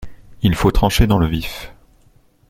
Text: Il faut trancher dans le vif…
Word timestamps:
Il 0.41 0.55
faut 0.55 0.71
trancher 0.71 1.05
dans 1.05 1.19
le 1.19 1.27
vif… 1.27 1.73